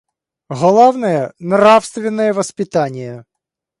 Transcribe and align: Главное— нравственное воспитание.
Главное— 0.49 1.31
нравственное 1.37 2.33
воспитание. 2.33 3.25